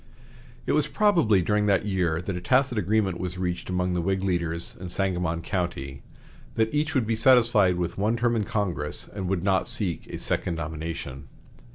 [0.65, 4.23] It was probably during that year that a tacit agreement was reached among the Whig
[4.23, 6.01] leaders in Sangamon County,
[6.55, 10.17] that each would be satisfied with one term in Congress and would not seek a
[10.17, 11.27] second nomination.